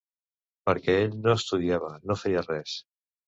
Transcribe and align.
Perquè 0.69 0.95
ell 1.01 1.13
no 1.27 1.35
estudiava, 1.41 1.91
no 2.11 2.17
feia 2.25 2.45
res. 2.47 2.75